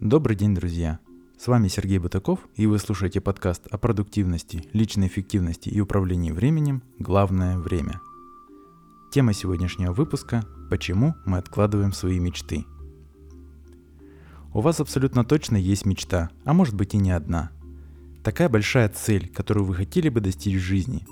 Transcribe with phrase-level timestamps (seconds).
[0.00, 0.98] Добрый день, друзья!
[1.38, 6.82] С вами Сергей Бутаков, и вы слушаете подкаст о продуктивности, личной эффективности и управлении временем
[6.98, 8.02] «Главное время».
[9.10, 12.66] Тема сегодняшнего выпуска– «Почему мы откладываем свои мечты?».
[14.52, 17.50] У вас абсолютно точно есть мечта, а может быть и не одна.
[18.22, 21.06] Такая большая цель, которую вы хотели бы достичь в жизни.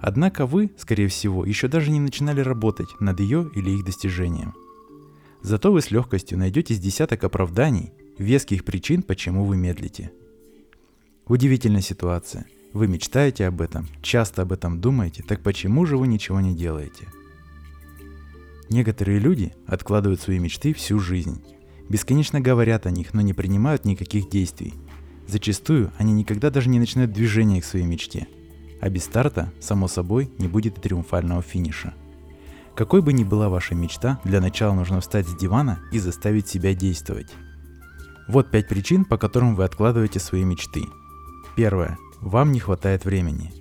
[0.00, 4.52] Однако вы, скорее всего, еще даже не начинали работать над ее или их достижением–
[5.46, 10.12] Зато вы с легкостью найдете с десяток оправданий, веских причин, почему вы медлите.
[11.26, 12.46] Удивительная ситуация.
[12.72, 17.08] Вы мечтаете об этом, часто об этом думаете, так почему же вы ничего не делаете?
[18.68, 21.42] Некоторые люди откладывают свои мечты всю жизнь.
[21.88, 24.74] Бесконечно говорят о них, но не принимают никаких действий.
[25.26, 28.26] Зачастую они никогда даже не начинают движение к своей мечте.
[28.80, 31.94] А без старта, само собой, не будет и триумфального финиша–
[32.76, 36.74] какой бы ни была ваша мечта, для начала нужно встать с дивана и заставить себя
[36.74, 37.32] действовать.
[38.28, 40.84] Вот пять причин, по которым вы откладываете свои мечты.
[41.54, 41.98] Первое.
[42.20, 43.52] Вам не хватает времени.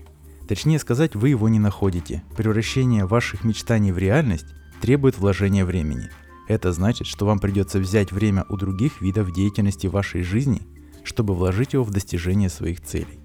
[0.47, 2.23] Точнее сказать, вы его не находите.
[2.35, 4.47] Превращение ваших мечтаний в реальность
[4.81, 6.09] требует вложения времени.
[6.47, 10.61] Это значит, что вам придется взять время у других видов деятельности вашей жизни,
[11.03, 13.19] чтобы вложить его в достижение своих целей.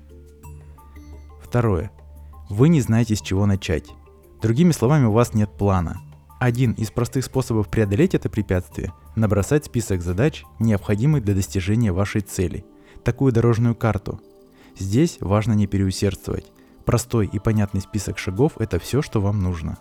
[1.42, 1.90] Второе.
[2.48, 3.88] Вы не знаете, с чего начать.
[4.42, 6.00] Другими словами, у вас нет плана.
[6.40, 12.64] Один из простых способов преодолеть это препятствие– набросать список задач, необходимых для достижения вашей цели,
[13.04, 14.22] такую дорожную карту.
[14.78, 16.50] Здесь важно не переусердствовать.
[16.86, 19.76] Простой и понятный список шагов– это все, что вам нужно.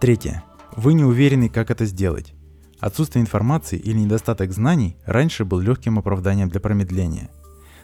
[0.00, 0.42] Третье.
[0.74, 2.34] Вы не уверены, как это сделать.
[2.80, 7.30] Отсутствие информации или недостаток знаний раньше был легким оправданием для промедления.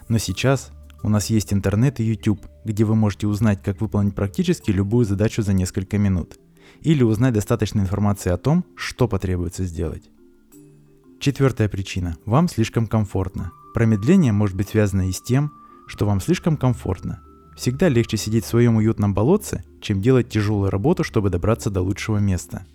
[0.09, 4.71] Но сейчас у нас есть интернет и YouTube, где вы можете узнать, как выполнить практически
[4.71, 6.37] любую задачу за несколько минут.
[6.81, 10.09] Или узнать достаточно информации о том, что потребуется сделать.
[11.19, 12.17] Четвертая причина.
[12.25, 13.51] Вам слишком комфортно.
[13.73, 15.51] Промедление может быть связано и с тем,
[15.87, 17.21] что вам слишком комфортно.
[17.55, 22.17] Всегда легче сидеть в своем уютном болотце, чем делать тяжелую работу, чтобы добраться до лучшего
[22.17, 22.67] места.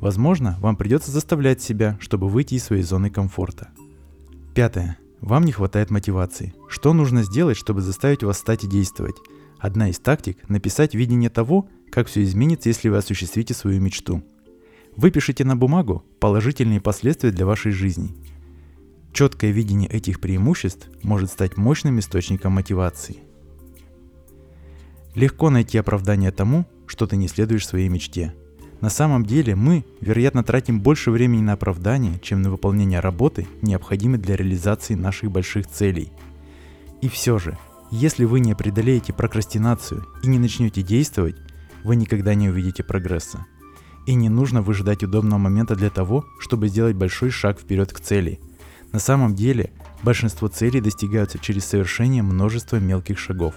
[0.00, 3.68] Возможно, вам придется заставлять себя, чтобы выйти из своей зоны комфорта.
[4.54, 4.98] Пятое.
[5.20, 6.54] Вам не хватает мотивации.
[6.68, 9.16] Что нужно сделать, чтобы заставить вас стать и действовать?
[9.58, 14.22] Одна из тактик– написать видение того, как все изменится, если вы осуществите свою мечту.
[14.96, 18.14] Выпишите на бумагу положительные последствия для вашей жизни.
[19.14, 23.16] Четкое видение этих преимуществ может стать мощным источником мотивации.
[25.14, 28.34] Легко найти оправдание тому, что ты не следуешь своей мечте–
[28.82, 34.18] на самом деле мы, вероятно, тратим больше времени на оправдание, чем на выполнение работы, необходимой
[34.18, 36.12] для реализации наших больших целей.
[37.00, 37.56] И все же,
[37.90, 41.36] если вы не преодолеете прокрастинацию и не начнете действовать,
[41.86, 43.46] вы никогда не увидите прогресса.
[44.06, 48.40] И не нужно выжидать удобного момента для того, чтобы сделать большой шаг вперед к цели.
[48.92, 53.54] На самом деле, большинство целей достигаются через совершение множества мелких шагов.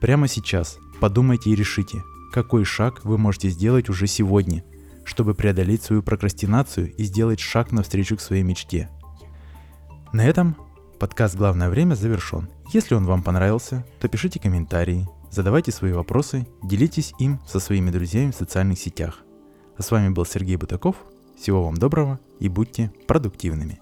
[0.00, 2.02] Прямо сейчас подумайте и решите,
[2.32, 4.64] какой шаг вы можете сделать уже сегодня,
[5.04, 8.88] чтобы преодолеть свою прокрастинацию и сделать шаг навстречу к своей мечте.
[10.12, 10.56] На этом
[10.98, 12.48] подкаст «Главное время» завершен.
[12.72, 18.30] Если он вам понравился, то пишите комментарии, задавайте свои вопросы, делитесь им со своими друзьями
[18.30, 19.22] в социальных сетях.
[19.76, 20.96] А с вами был Сергей Бутаков.
[21.36, 23.80] Всего вам доброго и будьте продуктивными.